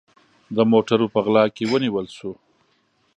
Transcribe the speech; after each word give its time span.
د 0.55 0.57
موټروپه 0.71 1.19
غلا 1.25 1.43
کې 1.55 1.63
ونیول 1.71 2.05
سو 2.17 2.31